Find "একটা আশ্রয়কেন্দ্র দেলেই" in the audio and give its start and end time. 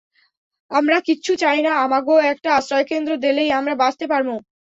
2.31-3.49